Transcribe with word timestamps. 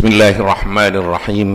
بسم 0.00 0.16
الله 0.16 0.36
الرحمن 0.40 0.94
الرحيم. 0.96 1.50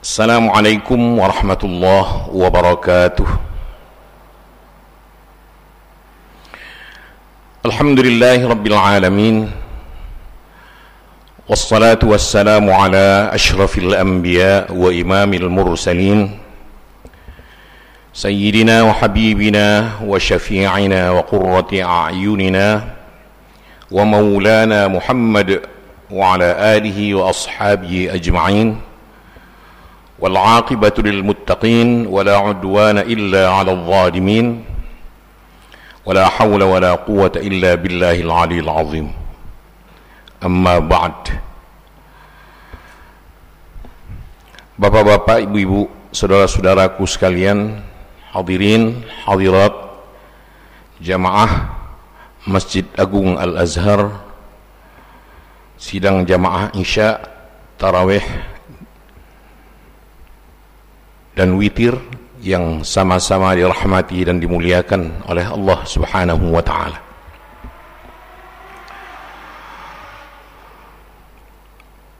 السلام 0.00 0.44
عليكم 0.48 1.00
ورحمة 1.20 1.62
الله 1.64 2.06
وبركاته. 2.32 3.28
الحمد 7.60 8.00
لله 8.00 8.48
رب 8.48 8.66
العالمين 8.66 9.52
والصلاة 11.48 12.00
والسلام 12.00 12.70
على 12.72 13.28
أشرف 13.36 13.78
الأنبياء 13.78 14.72
وإمام 14.72 15.30
المرسلين 15.34 16.40
سيدنا 18.16 18.82
وحبيبنا 18.82 20.00
وشفيعنا 20.08 21.10
وقرة 21.10 21.70
أعيننا 21.84 22.96
ومولانا 23.90 24.88
محمد 24.88 25.62
وعلى 26.10 26.76
آله 26.76 27.14
وأصحابه 27.14 28.08
أجمعين 28.14 28.80
والعاقبة 30.18 30.96
للمتقين 30.98 32.06
ولا 32.06 32.36
عدوان 32.36 32.98
إلا 32.98 33.48
على 33.48 33.72
الظالمين 33.72 34.64
ولا 36.06 36.28
حول 36.28 36.62
ولا 36.62 36.92
قوة 36.94 37.32
إلا 37.36 37.74
بالله 37.74 38.20
العلي 38.20 38.58
العظيم. 38.60 39.12
أما 40.44 40.78
بعد 40.78 41.40
Bapak-bapak, 44.78 45.42
ibu-ibu, 45.42 45.90
saudara-saudaraku 46.14 47.02
sekalian, 47.02 47.82
hadirin, 48.30 49.02
hadirat, 49.26 49.74
jamaah 51.02 51.77
Masjid 52.46 52.86
Agung 52.94 53.34
Al-Azhar 53.34 54.14
sidang 55.74 56.22
jamaah 56.22 56.70
Isya 56.74 57.18
Tarawih 57.78 58.22
dan 61.34 61.54
witir 61.58 61.94
yang 62.42 62.82
sama-sama 62.86 63.54
dirahmati 63.54 64.26
dan 64.26 64.38
dimuliakan 64.38 65.26
oleh 65.26 65.46
Allah 65.46 65.78
Subhanahu 65.86 66.54
wa 66.54 66.62
taala. 66.62 66.98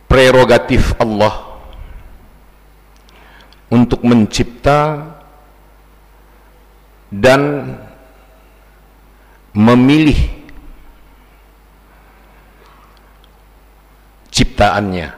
Prerogatif 0.06 0.94
Allah 0.98 1.34
untuk 3.70 4.02
mencipta 4.02 5.14
dan 7.10 7.74
memilih 9.58 10.14
ciptaannya. 14.30 15.10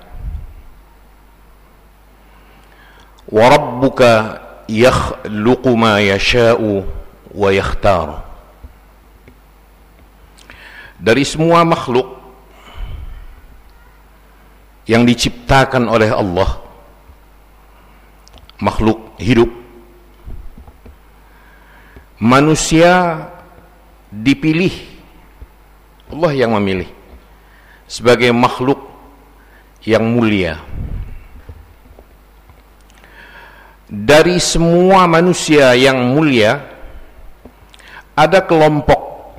Wa 3.29 3.45
rabbuka 3.53 4.41
yakhluqu 4.65 5.71
ma 5.77 6.01
yasha'u 6.01 6.89
wa 7.31 7.49
yakhtar 7.53 8.27
dari 10.99 11.23
semua 11.25 11.63
makhluk 11.63 12.21
yang 14.85 15.07
diciptakan 15.07 15.87
oleh 15.87 16.11
Allah 16.11 16.61
makhluk 18.59 19.15
hidup 19.23 19.49
manusia 22.21 23.25
dipilih. 24.11 24.75
Allah 26.11 26.35
yang 26.35 26.53
memilih. 26.59 26.91
Sebagai 27.87 28.35
makhluk 28.35 28.79
yang 29.87 30.05
mulia. 30.05 30.59
Dari 33.91 34.39
semua 34.39 35.11
manusia 35.11 35.75
yang 35.75 36.15
mulia 36.15 36.63
ada 38.15 38.45
kelompok 38.47 39.35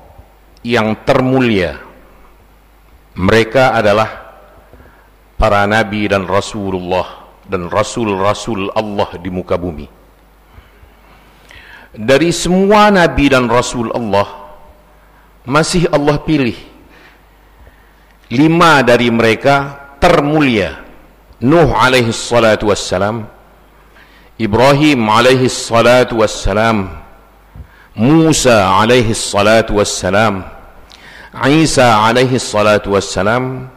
yang 0.66 0.92
termulia. 1.08 1.80
Mereka 3.16 3.76
adalah 3.76 4.10
para 5.40 5.64
nabi 5.68 6.08
dan 6.12 6.28
rasulullah 6.28 7.22
dan 7.48 7.68
rasul-rasul 7.72 8.72
Allah 8.76 9.10
di 9.20 9.30
muka 9.32 9.56
bumi. 9.56 9.88
Dari 11.92 12.32
semua 12.32 12.88
nabi 12.88 13.28
dan 13.28 13.52
rasul 13.52 13.92
Allah 13.92 14.41
masih 15.48 15.90
Allah 15.92 16.22
pilih. 16.22 16.58
Lima 18.32 18.80
dari 18.82 19.12
mereka 19.12 19.78
termulia. 20.00 20.82
Nuh 21.42 21.74
alaihi 21.74 22.14
salatu 22.14 22.70
wassalam 22.70 23.26
Ibrahim 24.38 25.10
alaihi 25.10 25.50
salatu 25.50 26.22
wassalam 26.22 27.02
Musa 27.98 28.78
alaihi 28.78 29.18
salatu 29.18 29.82
wassalam 29.82 30.46
Isa 31.50 31.98
alaihi 32.06 32.38
salatu 32.38 32.94
wassalam 32.94 33.74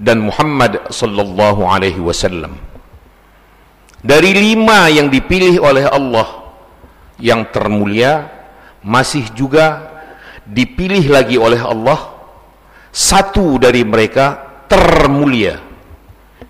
dan 0.00 0.24
Muhammad 0.24 0.88
sallallahu 0.88 1.66
alaihi 1.66 2.00
wasallam. 2.00 2.56
Dari 4.00 4.32
lima 4.32 4.88
yang 4.88 5.12
dipilih 5.12 5.60
oleh 5.60 5.84
Allah 5.90 6.48
yang 7.18 7.44
termulia 7.50 8.30
masih 8.80 9.26
juga 9.34 9.91
dipilih 10.52 11.08
lagi 11.08 11.40
oleh 11.40 11.58
Allah 11.58 12.12
satu 12.92 13.56
dari 13.56 13.80
mereka 13.88 14.36
termulia. 14.68 15.56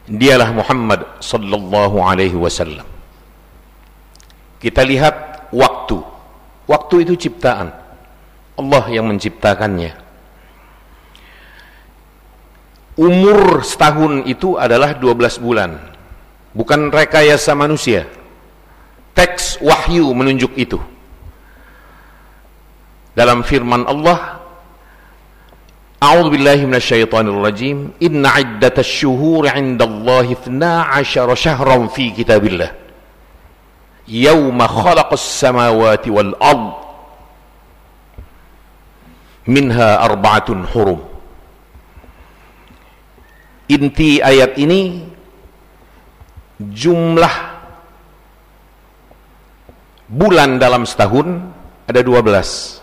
Dialah 0.03 0.51
Muhammad 0.51 1.23
sallallahu 1.23 2.03
alaihi 2.03 2.35
wasallam. 2.35 2.85
Kita 4.59 4.83
lihat 4.83 5.49
waktu. 5.55 6.03
Waktu 6.67 7.07
itu 7.07 7.31
ciptaan. 7.31 7.71
Allah 8.59 8.85
yang 8.91 9.07
menciptakannya. 9.07 9.95
Umur 12.99 13.65
setahun 13.65 14.27
itu 14.29 14.59
adalah 14.59 14.99
12 14.99 15.39
bulan. 15.41 15.79
Bukan 16.53 16.93
rekayasa 16.93 17.57
manusia. 17.57 18.05
Teks 19.17 19.63
wahyu 19.65 20.13
menunjuk 20.13 20.53
itu 20.59 20.77
dalam 23.13 23.45
firman 23.45 23.85
Allah 23.85 24.43
A'udzu 26.03 26.35
billahi 26.35 26.67
minasyaitonir 26.67 27.39
rajim 27.39 27.95
inna 28.03 28.35
iddatasy 28.35 29.07
syuhuri 29.07 29.55
'indallahi 29.55 30.35
12 30.35 31.39
syahran 31.39 31.87
fi 31.95 32.11
kitabillah. 32.11 32.75
Yauma 34.11 34.67
khalaqas 34.67 35.23
samawati 35.23 36.11
wal 36.11 36.35
ard. 36.43 36.75
Minha 39.47 40.03
arba'atun 40.03 40.67
hurum. 40.75 41.07
Inti 43.71 44.19
ayat 44.19 44.59
ini 44.59 45.07
jumlah 46.59 47.35
bulan 50.11 50.59
dalam 50.59 50.83
setahun 50.83 51.47
ada 51.87 52.01
12 52.03 52.82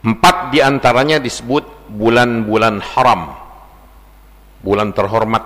Empat 0.00 0.48
di 0.48 0.64
antaranya 0.64 1.20
disebut 1.20 1.92
bulan-bulan 1.92 2.80
haram. 2.80 3.36
Bulan 4.64 4.96
terhormat. 4.96 5.44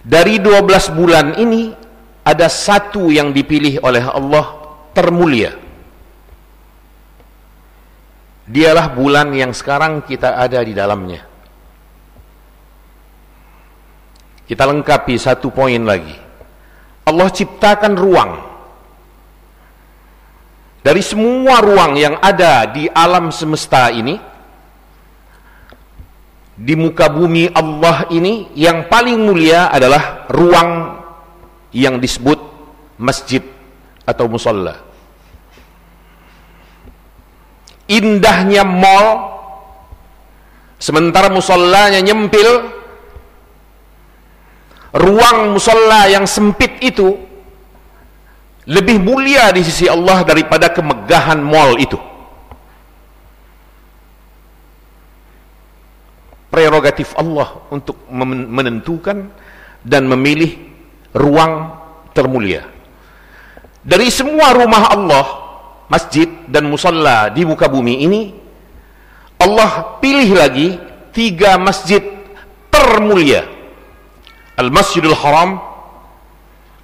Dari 0.00 0.40
12 0.40 0.96
bulan 0.96 1.36
ini 1.36 1.76
Ada 2.20 2.52
satu 2.52 3.08
yang 3.08 3.32
dipilih 3.32 3.80
oleh 3.80 4.04
Allah 4.04 4.46
termulia. 4.92 5.56
Dialah 8.44 8.92
bulan 8.92 9.32
yang 9.32 9.56
sekarang 9.56 10.04
kita 10.04 10.36
ada 10.36 10.60
di 10.60 10.76
dalamnya. 10.76 11.24
Kita 14.44 14.68
lengkapi 14.68 15.16
satu 15.16 15.48
poin 15.48 15.80
lagi. 15.80 16.12
Allah 17.08 17.28
ciptakan 17.32 17.94
ruang 17.96 18.49
dari 20.80 21.04
semua 21.04 21.60
ruang 21.60 21.96
yang 21.96 22.16
ada 22.24 22.64
di 22.72 22.88
alam 22.88 23.28
semesta 23.28 23.92
ini 23.92 24.16
di 26.60 26.74
muka 26.76 27.08
bumi 27.08 27.52
Allah 27.52 28.08
ini 28.12 28.52
yang 28.56 28.88
paling 28.88 29.16
mulia 29.16 29.72
adalah 29.72 30.28
ruang 30.28 31.00
yang 31.72 32.00
disebut 32.00 32.36
masjid 33.00 33.40
atau 34.04 34.28
musalla 34.28 34.76
indahnya 37.88 38.64
mall 38.64 39.36
sementara 40.76 41.32
musallanya 41.32 42.00
nyempil 42.04 42.48
ruang 44.96 45.56
musalla 45.56 46.08
yang 46.12 46.24
sempit 46.28 46.76
itu 46.84 47.29
lebih 48.70 49.02
mulia 49.02 49.50
di 49.50 49.66
sisi 49.66 49.90
Allah 49.90 50.22
daripada 50.22 50.70
kemegahan 50.70 51.42
mall 51.42 51.74
itu 51.74 51.98
prerogatif 56.50 57.14
Allah 57.18 57.66
untuk 57.70 57.98
menentukan 58.10 59.30
dan 59.86 60.06
memilih 60.10 60.58
ruang 61.14 61.78
termulia. 62.14 62.66
Dari 63.80 64.12
semua 64.12 64.52
rumah 64.52 64.92
Allah, 64.92 65.26
masjid 65.88 66.28
dan 66.50 66.68
musalla 66.68 67.30
di 67.32 67.46
muka 67.46 67.70
bumi 67.70 68.04
ini, 68.04 68.22
Allah 69.40 69.98
pilih 70.02 70.36
lagi 70.36 70.68
tiga 71.14 71.56
masjid 71.56 72.02
termulia. 72.68 73.46
Al-Masjidul 74.60 75.16
Haram, 75.16 75.69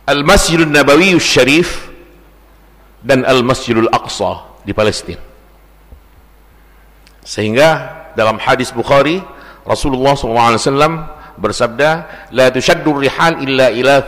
Al-Masjidul 0.06 0.70
Nabawi 0.70 1.19
Syarif, 1.19 1.87
dan 3.06 3.23
Al-Masjidul 3.23 3.87
Aqsa 3.94 4.58
di 4.67 4.75
Palestina. 4.75 5.23
Sehingga 7.23 7.69
dalam 8.19 8.38
hadis 8.43 8.75
Bukhari, 8.75 9.23
Rasulullah 9.62 10.14
SAW 10.14 11.11
bersabda, 11.38 11.91
"La 12.35 12.50
tushaddu 12.50 12.99
rihal 12.99 13.43
illa 13.47 13.70
ila 13.70 14.03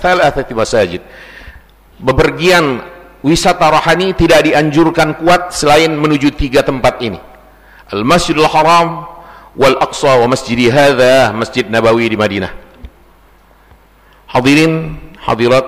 thalathati 0.00 0.52
masajid." 0.56 1.00
Bepergian 2.00 2.80
wisata 3.24 3.68
rohani 3.72 4.12
tidak 4.16 4.48
dianjurkan 4.48 5.16
kuat 5.20 5.52
selain 5.52 5.92
menuju 5.96 6.32
tiga 6.36 6.64
tempat 6.64 7.00
ini. 7.00 7.20
Al-Masjidul 7.92 8.48
Haram 8.48 9.08
wal 9.56 9.76
Aqsa 9.80 10.20
wa 10.24 10.26
masjidi 10.28 10.68
hadha 10.72 11.32
Masjid 11.36 11.68
Nabawi 11.68 12.10
di 12.10 12.16
Madinah. 12.16 12.52
Hadirin, 14.34 14.98
hadirat 15.22 15.62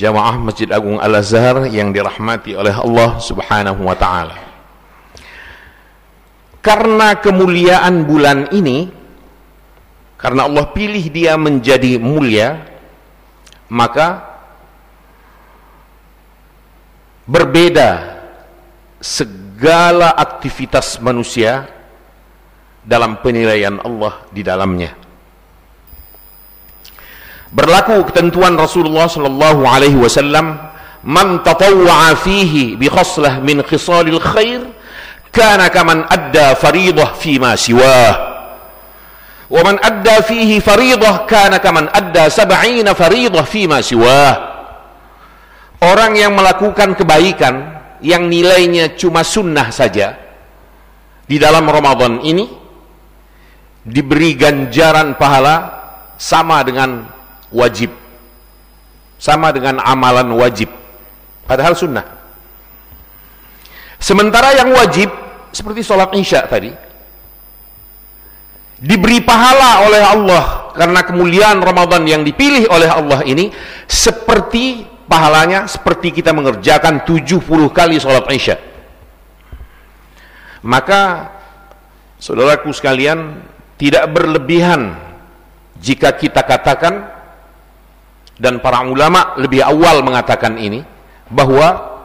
jamaah 0.00 0.40
Masjid 0.40 0.72
Agung 0.72 0.96
Al-Azhar 0.96 1.68
yang 1.68 1.92
dirahmati 1.92 2.56
oleh 2.56 2.72
Allah 2.72 3.20
Subhanahu 3.20 3.84
wa 3.84 3.92
taala. 3.92 4.40
Karena 6.64 7.12
kemuliaan 7.20 8.08
bulan 8.08 8.48
ini 8.56 8.88
karena 10.16 10.48
Allah 10.48 10.64
pilih 10.72 11.12
dia 11.12 11.36
menjadi 11.36 12.00
mulia 12.00 12.56
maka 13.68 14.24
berbeda 17.28 18.16
segala 18.96 20.16
aktivitas 20.16 21.04
manusia 21.04 21.68
dalam 22.80 23.20
penilaian 23.20 23.76
Allah 23.84 24.24
di 24.32 24.40
dalamnya 24.40 25.05
berlaku 27.54 28.06
ketentuan 28.10 28.58
Rasulullah 28.58 29.06
sallallahu 29.06 29.62
alaihi 29.66 29.98
wasallam 29.98 30.58
man 31.06 31.42
tatawwa'a 31.46 32.18
fihi 32.18 32.74
bi 32.74 32.90
khaslah 32.90 33.38
min 33.38 33.62
khisalil 33.62 34.18
khair 34.18 34.66
kana 35.30 35.70
kaman 35.70 36.08
adda 36.10 36.56
fariidah 36.58 37.14
fi 37.14 37.38
ma 37.38 37.54
siwah. 37.54 38.36
Wa 39.46 39.62
man 39.62 39.78
adda 39.78 40.26
fihi 40.26 40.58
fariidah 40.58 41.28
kana 41.30 41.62
kaman 41.62 41.86
adda 41.94 42.26
sab'ina 42.26 42.98
fariidah 42.98 43.46
fima 43.46 43.78
siwah. 43.78 44.58
Orang 45.78 46.18
yang 46.18 46.34
melakukan 46.34 46.96
kebaikan 46.98 47.78
yang 48.02 48.26
nilainya 48.26 48.96
cuma 48.98 49.22
sunnah 49.22 49.68
saja 49.70 50.16
di 51.28 51.36
dalam 51.36 51.68
Ramadan 51.68 52.24
ini 52.24 52.48
diberi 53.86 54.34
ganjaran 54.34 55.14
pahala 55.14 55.56
sama 56.16 56.64
dengan 56.66 57.15
wajib. 57.56 57.88
Sama 59.16 59.48
dengan 59.48 59.80
amalan 59.80 60.28
wajib. 60.36 60.68
Padahal 61.48 61.72
sunnah. 61.72 62.04
Sementara 63.96 64.52
yang 64.52 64.76
wajib 64.76 65.08
seperti 65.56 65.80
sholat 65.80 66.12
isya 66.12 66.44
tadi 66.44 66.68
diberi 68.76 69.24
pahala 69.24 69.88
oleh 69.88 70.02
Allah 70.04 70.44
karena 70.76 71.00
kemuliaan 71.00 71.64
Ramadan 71.64 72.04
yang 72.04 72.20
dipilih 72.20 72.68
oleh 72.68 72.92
Allah 72.92 73.24
ini 73.24 73.48
seperti 73.88 74.84
pahalanya 75.08 75.64
seperti 75.64 76.12
kita 76.12 76.36
mengerjakan 76.36 77.08
70 77.08 77.40
kali 77.72 77.96
sholat 77.96 78.28
isya. 78.28 78.60
Maka 80.60 81.32
saudaraku 82.20 82.68
sekalian 82.76 83.40
tidak 83.80 84.12
berlebihan 84.12 84.98
jika 85.80 86.12
kita 86.12 86.44
katakan 86.44 87.15
dan 88.36 88.60
para 88.60 88.84
ulama 88.84 89.36
lebih 89.40 89.64
awal 89.64 90.04
mengatakan 90.04 90.60
ini 90.60 90.84
bahwa 91.32 91.96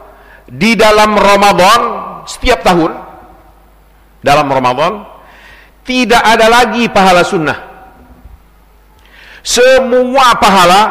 di 0.48 0.72
dalam 0.74 1.14
Ramadan 1.14 1.80
setiap 2.24 2.64
tahun 2.64 2.92
dalam 4.24 4.48
Ramadan 4.48 4.92
tidak 5.82 6.22
ada 6.22 6.46
lagi 6.46 6.86
pahala 6.88 7.26
sunnah. 7.26 7.58
Semua 9.42 10.38
pahala 10.38 10.82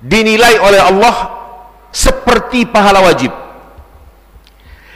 dinilai 0.00 0.56
oleh 0.56 0.80
Allah 0.80 1.16
seperti 1.92 2.64
pahala 2.64 3.04
wajib. 3.04 3.30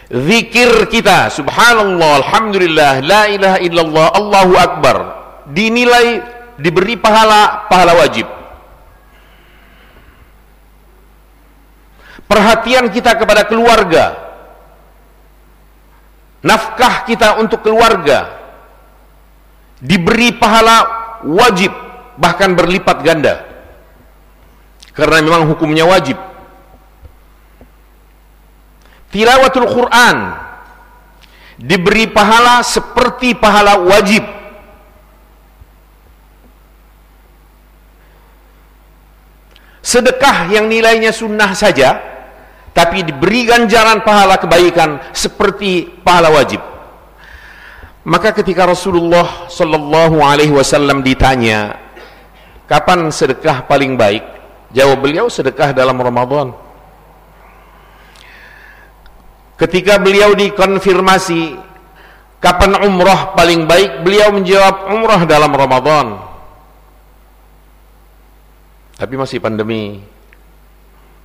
Zikir 0.09 0.89
kita 0.89 1.29
subhanallah 1.29 2.25
alhamdulillah 2.25 3.05
la 3.05 3.29
ilaha 3.29 3.59
illallah 3.61 4.07
Allahu 4.17 4.53
akbar 4.57 4.97
dinilai 5.53 6.25
diberi 6.57 6.97
pahala 6.97 7.69
pahala 7.69 7.93
wajib 7.93 8.38
perhatian 12.29 12.93
kita 12.93 13.17
kepada 13.17 13.49
keluarga 13.49 14.29
nafkah 16.45 17.03
kita 17.09 17.41
untuk 17.43 17.67
keluarga 17.67 18.39
diberi 19.83 20.35
pahala 20.35 20.87
wajib 21.27 21.71
bahkan 22.19 22.55
berlipat 22.55 22.99
ganda. 23.03 23.47
Karena 24.95 25.23
memang 25.23 25.47
hukumnya 25.47 25.87
wajib. 25.87 26.19
Tilawatul 29.15 29.71
Quran 29.71 30.17
diberi 31.55 32.11
pahala 32.11 32.67
seperti 32.67 33.39
pahala 33.39 33.79
wajib. 33.79 34.27
Sedekah 39.79 40.53
yang 40.53 40.69
nilainya 40.69 41.15
sunnah 41.15 41.57
saja 41.57 42.18
tapi 42.73 43.03
diberi 43.03 43.47
ganjaran 43.49 44.03
pahala 44.07 44.39
kebaikan 44.39 45.13
seperti 45.13 45.87
pahala 46.03 46.31
wajib 46.33 46.61
maka 48.09 48.33
ketika 48.33 48.65
Rasulullah 48.65 49.53
Sallallahu 49.53 50.25
Alaihi 50.25 50.49
Wasallam 50.49 51.05
ditanya, 51.05 51.77
kapan 52.65 53.13
sedekah 53.13 53.69
paling 53.69 54.01
baik? 54.01 54.25
Jawab 54.73 55.05
beliau 55.05 55.29
sedekah 55.29 55.77
dalam 55.77 56.01
Ramadan. 56.01 56.57
Ketika 59.61 60.01
beliau 60.01 60.33
dikonfirmasi, 60.33 61.61
kapan 62.41 62.81
umrah 62.81 63.37
paling 63.37 63.69
baik? 63.69 64.01
Beliau 64.01 64.33
menjawab 64.33 64.89
umrah 64.89 65.29
dalam 65.29 65.53
Ramadan. 65.53 66.17
Tapi 68.97 69.15
masih 69.21 69.37
pandemi 69.37 70.01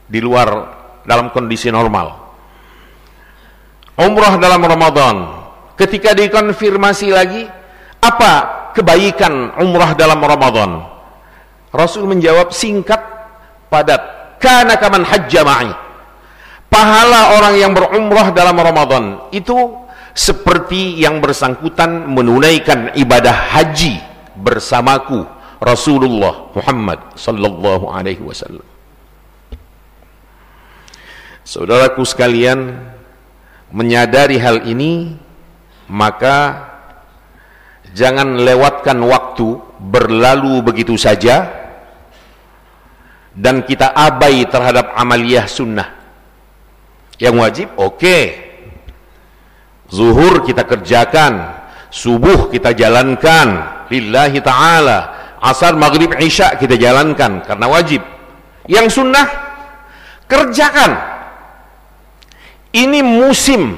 di 0.03 0.19
luar 0.19 0.82
dalam 1.03 1.29
kondisi 1.31 1.69
normal. 1.69 2.19
Umrah 3.99 4.41
dalam 4.41 4.63
Ramadan. 4.63 5.15
Ketika 5.77 6.17
dikonfirmasi 6.17 7.07
lagi 7.13 7.43
apa 8.01 8.33
kebaikan 8.73 9.57
umrah 9.61 9.93
dalam 9.93 10.21
Ramadan? 10.21 10.81
Rasul 11.73 12.09
menjawab 12.09 12.53
singkat 12.53 13.01
padat. 13.69 14.37
Kana 14.41 14.75
kaman 14.75 15.07
hajja 15.07 15.41
ma'i. 15.45 15.71
Pahala 16.67 17.37
orang 17.37 17.55
yang 17.57 17.71
berumrah 17.77 18.33
dalam 18.33 18.57
Ramadan 18.57 19.29
itu 19.29 19.55
seperti 20.13 21.01
yang 21.01 21.21
bersangkutan 21.21 22.09
menunaikan 22.09 22.93
ibadah 22.97 23.33
haji 23.53 23.97
bersamaku 24.37 25.25
Rasulullah 25.61 26.49
Muhammad 26.53 27.13
sallallahu 27.17 27.89
alaihi 27.89 28.21
wasallam 28.21 28.72
Saudaraku 31.43 32.07
sekalian 32.07 32.71
menyadari 33.75 34.39
hal 34.39 34.63
ini 34.63 35.19
maka 35.91 36.71
jangan 37.91 38.39
lewatkan 38.39 38.95
waktu 39.03 39.59
berlalu 39.77 40.63
begitu 40.63 40.95
saja 40.95 41.51
dan 43.35 43.67
kita 43.67 43.91
abai 43.91 44.47
terhadap 44.47 44.95
amaliyah 44.95 45.43
sunnah. 45.49 45.89
Yang 47.19 47.35
wajib 47.35 47.67
oke. 47.75 47.99
Okay. 47.99 48.23
zuhur 49.93 50.41
kita 50.41 50.65
kerjakan 50.65 51.53
subuh 51.93 52.49
kita 52.49 52.73
jalankan 52.73 53.47
lillahi 53.91 54.39
ta'ala. 54.41 54.99
Asar 55.43 55.75
maghrib 55.75 56.15
isya 56.17 56.55
kita 56.55 56.79
jalankan 56.79 57.43
karena 57.43 57.67
wajib. 57.67 57.99
Yang 58.63 58.95
sunnah 59.03 59.27
kerjakan 60.25 61.12
ini 62.73 63.05
musim 63.05 63.77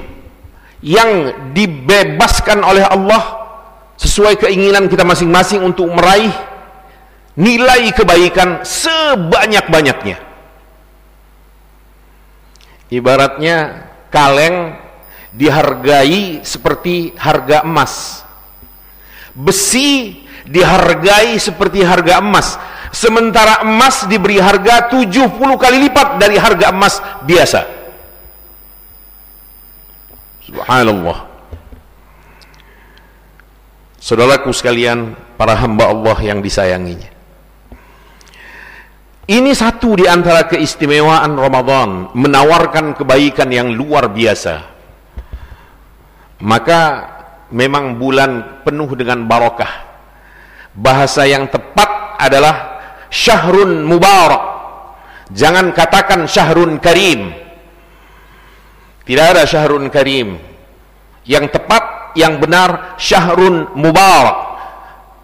yang 0.80 1.52
dibebaskan 1.52 2.64
oleh 2.64 2.84
Allah 2.88 3.44
sesuai 4.00 4.40
keinginan 4.40 4.88
kita 4.88 5.04
masing-masing 5.04 5.60
untuk 5.60 5.88
meraih 5.92 6.32
nilai 7.36 7.92
kebaikan 7.92 8.64
sebanyak-banyaknya. 8.64 10.16
Ibaratnya 12.88 13.56
kaleng 14.08 14.80
dihargai 15.36 16.40
seperti 16.40 17.12
harga 17.20 17.68
emas. 17.68 18.24
Besi 19.36 20.24
dihargai 20.48 21.36
seperti 21.36 21.84
harga 21.84 22.24
emas. 22.24 22.56
Sementara 22.94 23.60
emas 23.60 24.08
diberi 24.08 24.40
harga 24.40 24.88
70 24.88 25.36
kali 25.60 25.76
lipat 25.84 26.16
dari 26.16 26.40
harga 26.40 26.72
emas 26.72 27.02
biasa. 27.28 27.75
Subhanallah. 30.56 31.18
Saudaraku 34.00 34.56
sekalian, 34.56 35.12
para 35.36 35.52
hamba 35.52 35.92
Allah 35.92 36.16
yang 36.24 36.40
disayanginya. 36.40 37.12
Ini 39.28 39.52
satu 39.52 40.00
di 40.00 40.08
antara 40.08 40.48
keistimewaan 40.48 41.36
Ramadan, 41.36 42.08
menawarkan 42.16 42.96
kebaikan 42.96 43.52
yang 43.52 43.68
luar 43.68 44.08
biasa. 44.08 44.64
Maka 46.40 46.80
memang 47.52 48.00
bulan 48.00 48.64
penuh 48.64 48.88
dengan 48.96 49.28
barokah. 49.28 49.84
Bahasa 50.72 51.28
yang 51.28 51.52
tepat 51.52 52.16
adalah 52.16 52.80
syahrun 53.12 53.84
mubarak. 53.84 54.44
Jangan 55.36 55.74
katakan 55.76 56.24
syahrun 56.24 56.80
karim. 56.80 57.34
Tidak 59.02 59.26
ada 59.26 59.42
syahrun 59.42 59.90
karim. 59.90 60.45
Yang 61.26 61.58
tepat 61.58 62.14
yang 62.16 62.38
benar 62.40 62.96
syahrun 62.96 63.74
mubarak. 63.76 64.56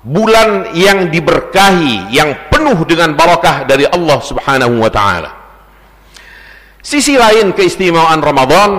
Bulan 0.02 0.74
yang 0.74 1.14
diberkahi 1.14 2.10
yang 2.10 2.50
penuh 2.50 2.74
dengan 2.82 3.14
barakah 3.14 3.62
dari 3.62 3.86
Allah 3.86 4.18
Subhanahu 4.18 4.82
wa 4.82 4.90
taala. 4.90 5.30
Sisi 6.82 7.14
lain 7.14 7.54
keistimewaan 7.54 8.18
Ramadan 8.18 8.70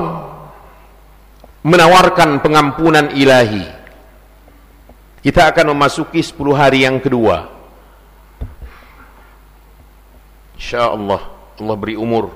menawarkan 1.63 2.43
pengampunan 2.43 3.15
ilahi. 3.15 3.63
Kita 5.23 5.47
akan 5.55 5.71
memasuki 5.71 6.19
10 6.19 6.35
hari 6.51 6.83
yang 6.83 6.99
kedua. 6.99 7.47
Insyaallah 10.59 11.21
Allah 11.63 11.75
beri 11.79 11.95
umur. 11.95 12.35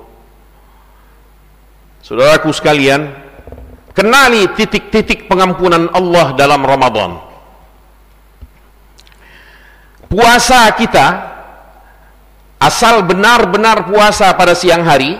Saudaraku 2.00 2.48
sekalian 2.56 3.27
Kenali 3.98 4.46
titik-titik 4.54 5.26
pengampunan 5.26 5.90
Allah 5.90 6.30
dalam 6.38 6.62
Ramadan. 6.62 7.18
Puasa 10.06 10.70
kita 10.78 11.06
asal 12.62 13.02
benar-benar 13.02 13.90
puasa 13.90 14.30
pada 14.38 14.54
siang 14.54 14.86
hari 14.86 15.18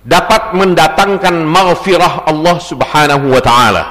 dapat 0.00 0.56
mendatangkan 0.56 1.44
maghfirah 1.44 2.24
Allah 2.24 2.56
Subhanahu 2.56 3.36
wa 3.36 3.42
taala. 3.44 3.84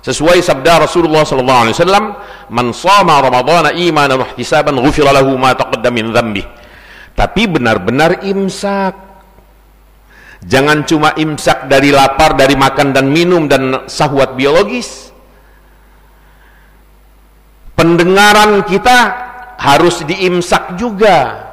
Sesuai 0.00 0.40
sabda 0.40 0.88
Rasulullah 0.88 1.28
sallallahu 1.28 1.60
alaihi 1.68 1.76
wasallam, 1.76 2.04
"Man 2.48 2.72
shama 2.72 3.20
Ramadhana 3.20 3.76
imanan 3.76 4.24
wa 4.24 4.26
ihtisaban 4.32 4.72
ghufira 4.80 5.12
lahu 5.12 5.36
ma 5.36 5.52
taqaddama 5.52 5.92
min 5.92 6.16
dhanbi." 6.16 6.48
Tapi 7.12 7.44
benar-benar 7.44 8.24
imsak 8.24 9.09
Jangan 10.40 10.88
cuma 10.88 11.12
imsak 11.20 11.68
dari 11.68 11.92
lapar, 11.92 12.32
dari 12.32 12.56
makan 12.56 12.96
dan 12.96 13.12
minum 13.12 13.44
dan 13.44 13.84
sahwat 13.84 14.40
biologis. 14.40 15.12
Pendengaran 17.76 18.64
kita 18.64 18.98
harus 19.60 20.00
diimsak 20.08 20.80
juga. 20.80 21.48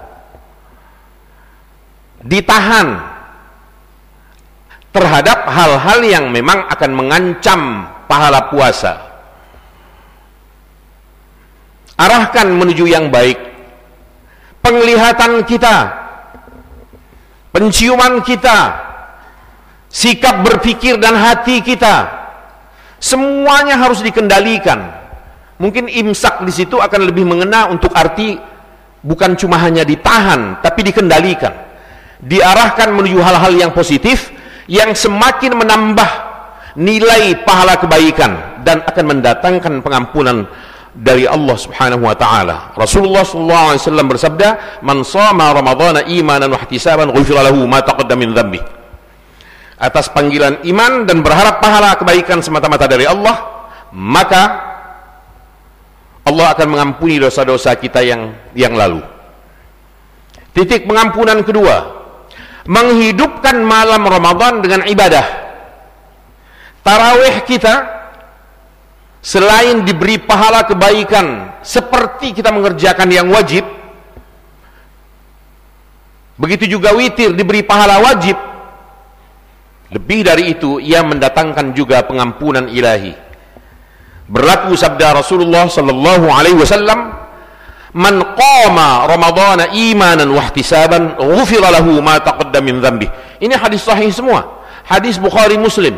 Ditahan 2.23 2.99
terhadap 4.95 5.45
hal-hal 5.51 5.99
yang 6.07 6.25
memang 6.31 6.67
akan 6.71 6.91
mengancam 6.95 7.91
pahala 8.07 8.47
puasa. 8.47 9.03
Arahkan 11.99 12.55
menuju 12.55 12.87
yang 12.87 13.11
baik. 13.11 13.35
Penglihatan 14.63 15.43
kita 15.43 16.06
penciuman 17.57 18.21
kita, 18.21 18.69
sikap 19.89 20.45
berpikir 20.45 21.01
dan 21.01 21.17
hati 21.17 21.65
kita, 21.65 22.05
semuanya 23.01 23.81
harus 23.81 24.05
dikendalikan. 24.05 24.93
Mungkin 25.57 25.89
imsak 25.89 26.45
di 26.45 26.53
situ 26.53 26.77
akan 26.77 27.09
lebih 27.09 27.25
mengena 27.25 27.65
untuk 27.65 27.97
arti 27.97 28.37
bukan 29.01 29.33
cuma 29.33 29.57
hanya 29.57 29.81
ditahan, 29.81 30.61
tapi 30.61 30.85
dikendalikan. 30.85 31.49
Diarahkan 32.21 32.93
menuju 32.93 33.17
hal-hal 33.25 33.53
yang 33.57 33.71
positif 33.73 34.29
yang 34.69 34.93
semakin 34.93 35.57
menambah 35.57 36.09
nilai 36.77 37.41
pahala 37.41 37.81
kebaikan 37.81 38.61
dan 38.61 38.85
akan 38.85 39.17
mendatangkan 39.17 39.81
pengampunan 39.81 40.45
dari 40.97 41.29
Allah 41.29 41.53
Subhanahu 41.53 42.09
wa 42.09 42.17
taala. 42.17 42.73
Rasulullah 42.73 43.21
sallallahu 43.21 43.65
alaihi 43.73 43.81
wasallam 43.85 44.07
bersabda, 44.09 44.47
"Man 44.81 45.05
shama 45.05 45.53
ramadhana 45.53 46.01
imanan 46.09 46.49
wa 46.49 46.59
ihtisaban 46.65 47.13
ghufira 47.13 47.45
lahu 47.45 47.69
ma 47.69 47.85
taqaddama 47.85 48.17
min 48.17 48.33
dhanbi." 48.33 48.61
Atas 49.77 50.09
panggilan 50.09 50.65
iman 50.65 51.05
dan 51.05 51.21
berharap 51.21 51.61
pahala 51.61 51.93
kebaikan 52.01 52.41
semata-mata 52.41 52.89
dari 52.89 53.05
Allah, 53.05 53.45
maka 53.93 54.43
Allah 56.25 56.57
akan 56.57 56.67
mengampuni 56.73 57.21
dosa-dosa 57.21 57.77
kita 57.77 58.01
yang 58.01 58.33
yang 58.57 58.73
lalu. 58.73 59.05
Titik 60.57 60.89
pengampunan 60.89 61.45
kedua, 61.45 61.93
menghidupkan 62.65 63.61
malam 63.61 64.01
Ramadan 64.01 64.65
dengan 64.65 64.81
ibadah. 64.89 65.45
Tarawih 66.81 67.45
kita 67.45 67.96
selain 69.27 69.83
diberi 69.83 70.23
pahala 70.23 70.63
kebaikan 70.63 71.59
seperti 71.59 72.31
kita 72.31 72.47
mengerjakan 72.55 73.11
yang 73.11 73.27
wajib 73.27 73.67
begitu 76.39 76.79
juga 76.79 76.95
witir 76.95 77.35
diberi 77.35 77.59
pahala 77.67 77.99
wajib 77.99 78.39
lebih 79.87 80.19
dari 80.27 80.51
itu 80.51 80.83
ia 80.83 80.99
mendatangkan 80.99 81.71
juga 81.71 82.03
pengampunan 82.03 82.67
ilahi. 82.67 83.15
Berlaku 84.27 84.75
sabda 84.75 85.15
Rasulullah 85.15 85.71
sallallahu 85.71 86.27
alaihi 86.27 86.59
wasallam 86.59 87.15
man 87.95 88.15
qama 88.35 89.07
ramadhana 89.07 89.71
imanan 89.71 90.27
wa 90.27 90.43
ihtisaban 90.43 91.15
ghufira 91.15 91.71
lahu 91.71 92.03
ma 92.03 92.19
taqaddama 92.19 92.67
min 92.67 93.07
ini 93.39 93.55
hadis 93.55 93.87
sahih 93.87 94.11
semua. 94.11 94.59
Hadis 94.83 95.15
Bukhari 95.15 95.55
Muslim 95.55 95.95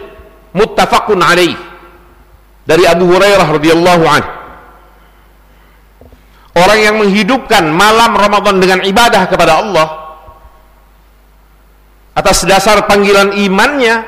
muttafaqun 0.53 1.17
alaihi 1.25 1.68
dari 2.69 2.85
Abu 2.85 3.09
Hurairah 3.09 3.47
radhiyallahu 3.49 4.03
anhu 4.05 4.31
orang 6.53 6.79
yang 6.85 6.95
menghidupkan 7.01 7.65
malam 7.73 8.13
Ramadan 8.13 8.61
dengan 8.61 8.79
ibadah 8.85 9.25
kepada 9.25 9.57
Allah 9.57 9.87
atas 12.13 12.45
dasar 12.45 12.85
panggilan 12.85 13.33
imannya 13.33 14.05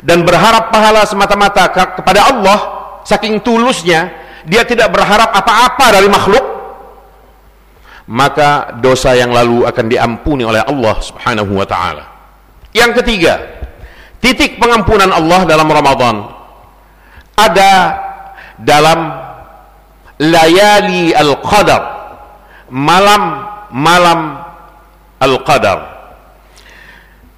dan 0.00 0.24
berharap 0.24 0.72
pahala 0.72 1.04
semata-mata 1.04 1.68
kepada 1.68 2.32
Allah 2.32 2.58
saking 3.04 3.44
tulusnya 3.44 4.08
dia 4.48 4.64
tidak 4.64 4.88
berharap 4.88 5.28
apa-apa 5.36 6.00
dari 6.00 6.08
makhluk 6.08 6.58
maka 8.08 8.72
dosa 8.80 9.12
yang 9.12 9.28
lalu 9.28 9.68
akan 9.68 9.84
diampuni 9.84 10.40
oleh 10.40 10.64
Allah 10.64 10.96
Subhanahu 10.96 11.52
wa 11.52 11.68
taala. 11.68 12.04
Yang 12.72 13.04
ketiga, 13.04 13.36
titik 14.24 14.56
pengampunan 14.56 15.12
Allah 15.12 15.44
dalam 15.44 15.68
Ramadan 15.68 16.37
ada 17.38 17.72
dalam 18.58 19.14
layali 20.18 21.14
al-qadar 21.14 21.82
malam-malam 22.68 24.42
al-qadar. 25.22 25.78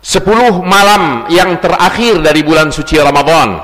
Sepuluh 0.00 0.64
malam 0.64 1.28
yang 1.28 1.60
terakhir 1.60 2.24
dari 2.24 2.40
bulan 2.40 2.72
suci 2.72 2.96
Ramadan 2.96 3.60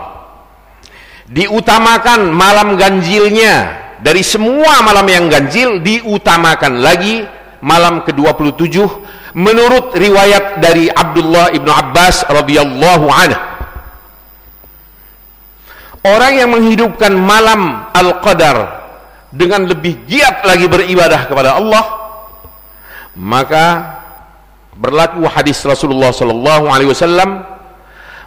diutamakan 1.32 2.28
malam 2.28 2.76
ganjilnya. 2.76 3.88
Dari 3.96 4.20
semua 4.20 4.84
malam 4.84 5.08
yang 5.08 5.32
ganjil 5.32 5.80
diutamakan 5.80 6.84
lagi 6.84 7.24
malam 7.64 8.04
ke-27 8.04 8.76
menurut 9.32 9.96
riwayat 9.96 10.60
dari 10.60 10.92
Abdullah 10.92 11.56
ibnu 11.56 11.72
Abbas 11.72 12.28
radhiyallahu 12.28 13.08
anhu 13.08 13.45
orang 16.06 16.32
yang 16.38 16.50
menghidupkan 16.54 17.10
malam 17.14 17.90
Al-Qadar 17.90 18.86
dengan 19.34 19.66
lebih 19.66 20.06
giat 20.06 20.46
lagi 20.46 20.70
beribadah 20.70 21.26
kepada 21.26 21.58
Allah 21.58 21.84
maka 23.18 23.96
berlaku 24.76 25.24
hadis 25.26 25.58
Rasulullah 25.64 26.12
sallallahu 26.12 26.68
alaihi 26.68 26.92
wasallam 26.92 27.42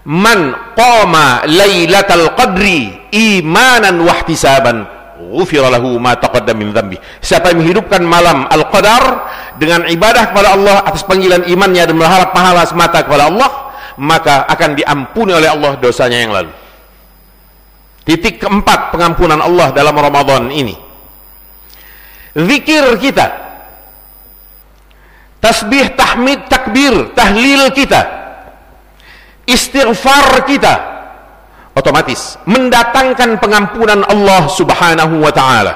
man 0.09 0.39
qama 0.74 1.45
lailatal 1.45 2.33
qadri 2.33 3.09
imanan 3.13 4.01
wahtisaban 4.01 4.86
ghufira 5.29 5.69
lahu 5.69 6.01
ma 6.01 6.17
taqaddam 6.17 6.57
min 6.57 6.74
dhanbi. 6.74 6.98
Siapa 7.21 7.53
yang 7.53 7.62
menghidupkan 7.62 8.01
malam 8.01 8.50
al-qadar 8.50 9.29
dengan 9.62 9.86
ibadah 9.86 10.33
kepada 10.33 10.57
Allah 10.57 10.81
atas 10.88 11.05
panggilan 11.05 11.45
imannya 11.45 11.86
dan 11.86 11.95
berharap 12.00 12.33
pahala 12.33 12.65
semata 12.65 13.05
kepada 13.05 13.29
Allah 13.29 13.69
maka 14.00 14.48
akan 14.48 14.79
diampuni 14.79 15.36
oleh 15.36 15.51
Allah 15.51 15.75
dosanya 15.77 16.17
yang 16.24 16.31
lalu 16.31 16.58
titik 18.09 18.41
keempat 18.41 18.89
pengampunan 18.89 19.37
Allah 19.37 19.69
dalam 19.69 19.93
Ramadan 19.93 20.49
ini 20.49 20.73
zikir 22.33 22.97
kita 22.97 23.29
tasbih 25.37 25.93
tahmid 25.93 26.49
takbir 26.49 27.13
tahlil 27.13 27.69
kita 27.69 28.01
istighfar 29.45 30.49
kita 30.49 30.73
otomatis 31.79 32.35
mendatangkan 32.45 33.39
pengampunan 33.39 34.03
Allah 34.05 34.45
Subhanahu 34.51 35.23
wa 35.23 35.31
taala. 35.33 35.73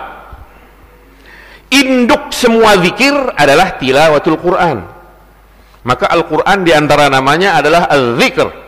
Induk 1.74 2.30
semua 2.30 2.78
zikir 2.78 3.16
adalah 3.34 3.82
tilawatul 3.82 4.38
Quran. 4.38 4.86
Maka 5.84 6.06
Al-Quran 6.06 6.64
di 6.64 6.72
antara 6.72 7.10
namanya 7.10 7.60
adalah 7.60 7.90
Al-Zikr. 7.90 8.63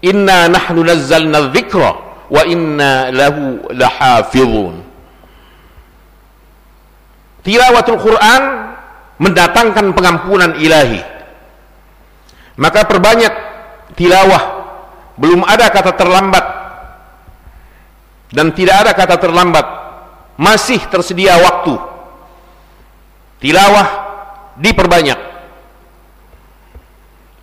Inna 0.00 0.48
nahnu 0.48 0.80
nazzalna 0.80 1.52
dzikra 1.52 1.90
wa 2.30 2.42
inna 2.48 3.12
lahu 3.12 3.60
lahafizun. 3.72 4.80
Tilawatul 7.44 8.00
Quran 8.00 8.42
mendatangkan 9.20 9.92
pengampunan 9.92 10.56
ilahi. 10.56 11.00
Maka 12.56 12.84
perbanyak 12.84 13.32
tilawah 13.96 14.60
belum 15.20 15.44
ada 15.44 15.68
kata 15.68 15.92
terlambat 15.96 16.44
dan 18.32 18.54
tidak 18.56 18.76
ada 18.86 18.92
kata 18.96 19.20
terlambat 19.20 19.66
masih 20.40 20.80
tersedia 20.88 21.36
waktu 21.36 21.76
tilawah 23.42 23.88
diperbanyak 24.56 25.20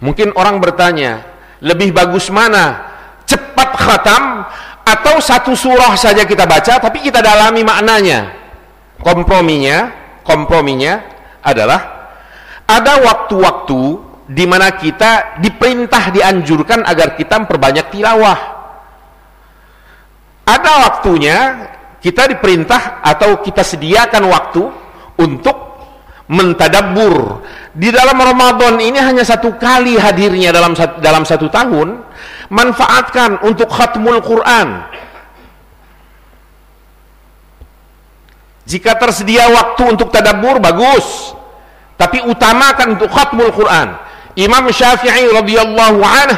mungkin 0.02 0.34
orang 0.34 0.58
bertanya 0.58 1.22
lebih 1.64 1.94
bagus 1.94 2.30
mana 2.30 2.86
cepat 3.26 3.70
khatam 3.76 4.46
atau 4.88 5.16
satu 5.20 5.52
surah 5.58 5.98
saja 6.00 6.24
kita 6.24 6.48
baca 6.48 6.80
tapi 6.80 7.04
kita 7.04 7.20
dalami 7.20 7.66
maknanya 7.66 8.32
komprominya 9.02 9.92
komprominya 10.24 11.02
adalah 11.44 11.98
ada 12.68 13.00
waktu-waktu 13.00 14.08
di 14.28 14.44
mana 14.44 14.76
kita 14.76 15.40
diperintah 15.40 16.12
dianjurkan 16.12 16.84
agar 16.84 17.16
kita 17.16 17.40
memperbanyak 17.40 17.88
tilawah. 17.96 18.40
Ada 20.44 20.72
waktunya 20.84 21.38
kita 22.04 22.28
diperintah 22.28 23.00
atau 23.04 23.40
kita 23.40 23.64
sediakan 23.64 24.24
waktu 24.28 24.64
untuk 25.24 25.67
mentadabur. 26.28 27.44
Di 27.72 27.90
dalam 27.92 28.20
Ramadan 28.20 28.80
ini 28.84 29.00
hanya 29.00 29.24
satu 29.24 29.56
kali 29.56 29.96
hadirnya 29.96 30.52
dalam 30.52 30.76
dalam 31.00 31.24
satu 31.24 31.48
tahun, 31.48 32.04
manfaatkan 32.52 33.44
untuk 33.44 33.72
khatmul 33.72 34.20
Quran. 34.24 34.84
Jika 38.68 39.00
tersedia 39.00 39.48
waktu 39.48 39.96
untuk 39.96 40.12
tadabur 40.12 40.60
bagus, 40.60 41.32
tapi 41.96 42.20
utamakan 42.28 43.00
untuk 43.00 43.08
khatmul 43.08 43.52
Quran. 43.56 43.96
Imam 44.38 44.68
Syafi'i 44.70 45.32
radhiyallahu 45.34 46.04
anhu 46.04 46.38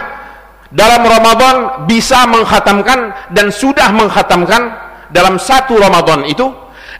dalam 0.69 1.01
Ramadan 1.01 1.55
bisa 1.89 2.29
menghatamkan 2.29 3.33
dan 3.33 3.49
sudah 3.49 3.89
menghatamkan 3.89 4.69
dalam 5.09 5.41
satu 5.41 5.73
Ramadan 5.81 6.29
itu 6.29 6.45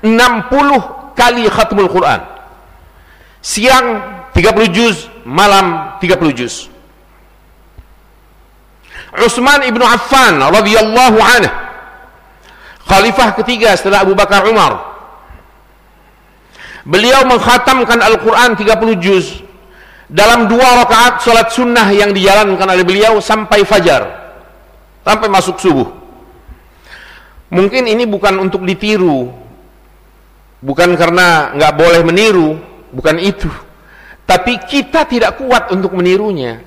60 0.02 1.13
kali 1.13 1.46
khatmul 1.46 1.88
Quran. 1.94 2.38
Siang 3.39 4.04
30 4.36 4.67
juz, 4.75 5.08
malam 5.23 5.95
30 6.04 6.36
juz. 6.36 6.67
Utsman 9.15 9.63
ibnu 9.65 9.82
Affan 9.82 10.38
radhiyallahu 10.38 11.17
anhu. 11.17 11.52
Khalifah 12.89 13.38
ketiga 13.38 13.78
setelah 13.78 14.02
Abu 14.02 14.17
Bakar 14.17 14.43
Umar. 14.49 14.82
Beliau 16.84 17.21
menghatamkan 17.30 18.02
Al-Quran 18.02 18.58
30 18.58 18.97
juz. 18.97 19.45
Dalam 20.10 20.49
dua 20.49 20.82
rakaat 20.82 21.21
sholat 21.21 21.54
sunnah 21.54 21.86
yang 21.93 22.10
dijalankan 22.10 22.65
oleh 22.65 22.82
beliau 22.82 23.21
sampai 23.21 23.62
fajar. 23.62 24.10
Sampai 25.06 25.30
masuk 25.30 25.62
subuh. 25.62 25.86
Mungkin 27.54 27.86
ini 27.86 28.10
bukan 28.10 28.41
untuk 28.41 28.65
ditiru. 28.65 29.30
Bukan 30.65 30.97
karena 30.97 31.54
nggak 31.54 31.73
boleh 31.78 32.02
meniru 32.02 32.58
bukan 32.93 33.17
itu 33.21 33.49
tapi 34.25 34.62
kita 34.65 35.06
tidak 35.10 35.41
kuat 35.41 35.73
untuk 35.73 35.93
menirunya 35.97 36.62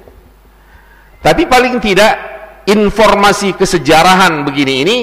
tapi 1.22 1.46
paling 1.46 1.78
tidak 1.78 2.12
informasi 2.66 3.54
kesejarahan 3.54 4.42
begini 4.46 4.74
ini 4.82 4.98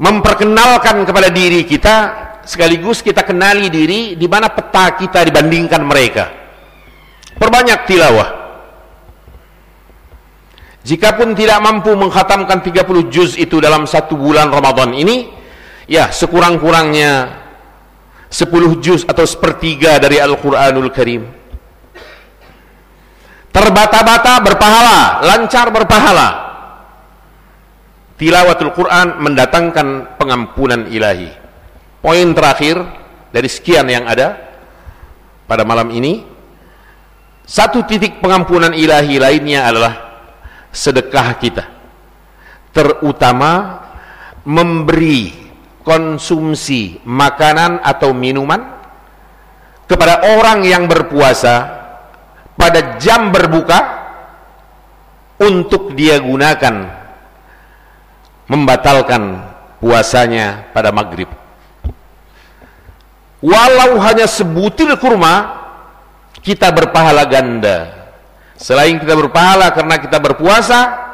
memperkenalkan 0.00 1.04
kepada 1.04 1.28
diri 1.28 1.68
kita 1.68 1.96
sekaligus 2.44 3.04
kita 3.04 3.22
kenali 3.22 3.68
diri 3.68 4.16
di 4.16 4.26
mana 4.26 4.48
peta 4.48 4.96
kita 4.96 5.22
dibandingkan 5.28 5.82
mereka. 5.84 6.24
Perbanyak 7.36 7.80
tilawah. 7.84 8.28
Jikapun 10.80 11.36
tidak 11.36 11.60
mampu 11.60 11.92
menghatamkan 11.92 12.64
30 12.64 13.12
juz 13.12 13.36
itu 13.36 13.60
dalam 13.60 13.84
satu 13.84 14.16
bulan 14.16 14.48
Ramadan 14.48 14.96
ini, 14.96 15.28
ya 15.84 16.08
sekurang-kurangnya 16.08 17.39
10 18.30 18.78
juz 18.78 19.02
atau 19.02 19.26
sepertiga 19.26 19.98
dari 19.98 20.22
Al-Quranul 20.22 20.94
Karim. 20.94 21.26
Terbata-bata 23.50 24.38
berpahala, 24.38 25.26
lancar 25.26 25.74
berpahala. 25.74 26.28
Tilawatul 28.14 28.70
Quran 28.70 29.18
mendatangkan 29.18 30.14
pengampunan 30.14 30.86
ilahi. 30.86 31.26
Poin 31.98 32.30
terakhir 32.30 32.78
dari 33.34 33.50
sekian 33.50 33.90
yang 33.90 34.06
ada 34.06 34.38
pada 35.50 35.66
malam 35.66 35.90
ini, 35.90 36.22
satu 37.42 37.82
titik 37.82 38.22
pengampunan 38.22 38.70
ilahi 38.70 39.18
lainnya 39.18 39.66
adalah 39.66 39.94
sedekah 40.70 41.28
kita. 41.42 41.64
Terutama 42.70 43.82
memberi 44.46 45.49
konsumsi 45.82 47.00
makanan 47.04 47.80
atau 47.80 48.12
minuman 48.12 48.60
kepada 49.88 50.38
orang 50.38 50.62
yang 50.62 50.86
berpuasa 50.86 51.80
pada 52.54 53.00
jam 53.00 53.32
berbuka 53.32 53.80
untuk 55.40 55.96
dia 55.96 56.20
gunakan 56.20 57.00
membatalkan 58.44 59.50
puasanya 59.80 60.68
pada 60.76 60.92
maghrib. 60.92 61.32
Walau 63.40 63.96
hanya 64.04 64.28
sebutir 64.28 64.92
kurma 65.00 65.64
kita 66.44 66.68
berpahala 66.68 67.24
ganda. 67.24 67.88
Selain 68.60 69.00
kita 69.00 69.16
berpahala 69.16 69.72
karena 69.72 69.96
kita 69.96 70.20
berpuasa 70.20 71.08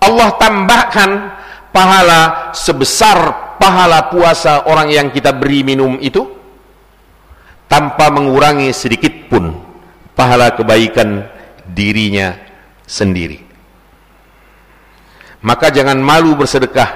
Allah 0.00 0.32
tambahkan 0.40 1.37
pahala 1.78 2.50
sebesar 2.50 3.54
pahala 3.62 4.10
puasa 4.10 4.66
orang 4.66 4.90
yang 4.90 5.06
kita 5.14 5.30
beri 5.30 5.62
minum 5.62 5.94
itu 6.02 6.26
tanpa 7.70 8.10
mengurangi 8.10 8.74
sedikit 8.74 9.30
pun 9.30 9.54
pahala 10.18 10.58
kebaikan 10.58 11.22
dirinya 11.70 12.34
sendiri 12.82 13.38
maka 15.46 15.70
jangan 15.70 16.02
malu 16.02 16.34
bersedekah 16.34 16.90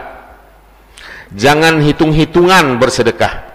jangan 1.31 1.79
hitung-hitungan 1.79 2.83
bersedekah 2.83 3.53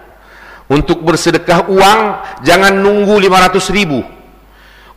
untuk 0.68 1.00
bersedekah 1.00 1.64
uang 1.72 2.00
jangan 2.44 2.76
nunggu 2.76 3.16
500 3.16 3.72
ribu. 3.72 4.04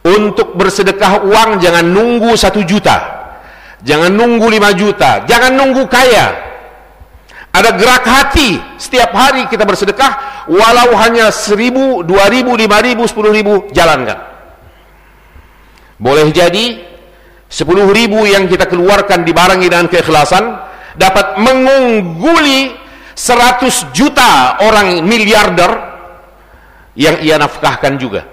Untuk 0.04 0.60
bersedekah 0.60 1.24
uang 1.24 1.63
jangan 1.63 1.88
nunggu 1.88 2.36
1 2.36 2.60
juta. 2.67 3.20
Jangan 3.82 4.13
nunggu 4.13 4.46
5 4.46 4.74
juta. 4.78 5.26
Jangan 5.26 5.52
nunggu 5.58 5.84
kaya. 5.89 6.52
Ada 7.52 7.76
gerak 7.76 8.06
hati 8.08 8.56
setiap 8.80 9.12
hari 9.12 9.44
kita 9.52 9.67
bersedekah 9.67 10.46
walau 10.48 10.96
hanya 10.96 11.28
1000, 11.34 12.08
2000, 12.08 12.08
5000, 12.08 13.67
10000 13.67 13.76
jalankan. 13.76 14.17
Boleh 16.00 16.32
jadi 16.32 16.80
10 17.52 17.91
ribu 17.91 18.24
yang 18.24 18.48
kita 18.48 18.72
keluarkan 18.72 19.28
dibarengi 19.28 19.67
dengan 19.67 19.91
keikhlasan 19.91 20.63
dapat 20.96 21.36
mengungguli 21.44 22.72
100 23.12 23.91
juta 23.91 24.63
orang 24.63 25.04
miliarder 25.04 25.72
yang 26.96 27.20
ia 27.20 27.36
nafkahkan 27.36 28.00
juga 28.00 28.28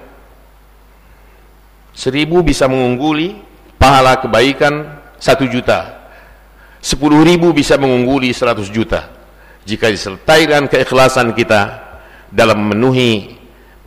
seribu 1.99 2.47
bisa 2.47 2.71
mengungguli 2.71 3.43
pahala 3.75 4.23
kebaikan 4.23 4.98
satu 5.19 5.45
juta. 5.51 6.11
Sepuluh 6.79 7.27
ribu 7.27 7.51
bisa 7.51 7.75
mengungguli 7.75 8.31
seratus 8.31 8.71
juta. 8.71 9.11
Jika 9.67 9.91
disertai 9.91 10.49
dengan 10.49 10.71
keikhlasan 10.71 11.35
kita 11.35 11.61
dalam 12.31 12.65
memenuhi 12.65 13.37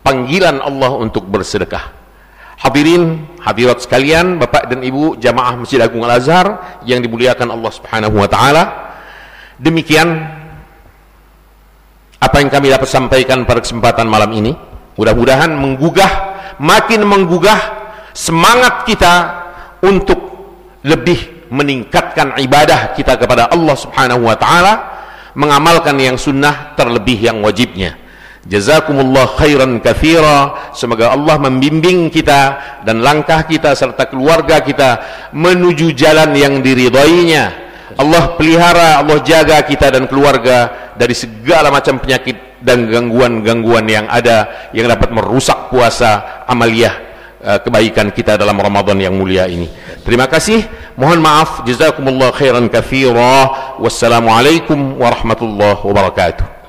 panggilan 0.06 0.62
Allah 0.62 0.91
untuk 1.00 1.26
bersedekah. 1.26 1.98
Hadirin 2.62 3.26
hadirat 3.41 3.82
sekalian 3.82 4.38
bapak 4.38 4.70
dan 4.70 4.86
ibu 4.86 5.17
jamaah 5.17 5.58
Masjid 5.58 5.82
Agung 5.82 6.06
Al-Azhar 6.06 6.78
yang 6.86 7.02
dimuliakan 7.02 7.50
Allah 7.50 7.72
subhanahu 7.74 8.22
wa 8.22 8.30
ta'ala. 8.30 8.63
Demikian 9.58 10.13
apa 12.22 12.38
yang 12.38 12.54
kami 12.54 12.70
dapat 12.70 12.86
sampaikan 12.86 13.50
pada 13.50 13.65
kesempatan 13.65 14.06
malam 14.06 14.30
ini. 14.38 14.54
Mudah-mudahan 14.94 15.50
menggugah 15.58 16.12
makin 16.62 17.02
menggugah 17.10 17.58
semangat 18.13 18.86
kita 18.86 19.13
untuk 19.82 20.31
lebih 20.82 21.50
meningkatkan 21.52 22.39
ibadah 22.39 22.96
kita 22.96 23.20
kepada 23.20 23.52
Allah 23.52 23.76
subhanahu 23.76 24.26
wa 24.26 24.36
ta'ala 24.39 24.74
mengamalkan 25.36 25.96
yang 26.00 26.15
sunnah 26.15 26.76
terlebih 26.76 27.20
yang 27.20 27.39
wajibnya. 27.44 28.00
Jazakumullah 28.41 29.38
khairan 29.38 29.78
kathira. 29.86 30.74
Semoga 30.74 31.13
Allah 31.13 31.38
membimbing 31.38 32.10
kita 32.10 32.58
dan 32.82 33.06
langkah 33.06 33.46
kita 33.46 33.78
serta 33.78 34.10
keluarga 34.10 34.65
kita 34.65 34.98
menuju 35.30 35.94
jalan 35.94 36.34
yang 36.34 36.58
diridainya 36.65 37.62
Allah 38.00 38.38
pelihara, 38.39 39.04
Allah 39.04 39.20
jaga 39.24 39.60
kita 39.65 39.91
dan 39.91 40.08
keluarga 40.08 40.91
dari 40.96 41.12
segala 41.12 41.74
macam 41.74 42.00
penyakit 42.00 42.62
dan 42.62 42.88
gangguan-gangguan 42.88 43.89
yang 43.89 44.06
ada 44.06 44.70
yang 44.72 44.86
dapat 44.86 45.10
merusak 45.10 45.74
puasa 45.74 46.46
amaliyah 46.46 47.11
kebaikan 47.41 48.13
kita 48.13 48.38
dalam 48.38 48.56
Ramadan 48.56 48.97
yang 49.01 49.17
mulia 49.17 49.49
ini. 49.49 49.67
Terima 50.06 50.30
kasih. 50.30 50.63
Mohon 50.93 51.19
maaf. 51.25 51.49
Jazakumullah 51.65 52.30
khairan 52.32 52.69
katsira. 52.69 53.77
Wassalamualaikum 53.82 55.01
warahmatullahi 55.01 55.82
wabarakatuh. 55.82 56.61